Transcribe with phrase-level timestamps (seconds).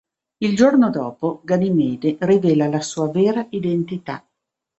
[0.39, 4.25] Il giorno dopo, Ganimede rivela la sua vera identità.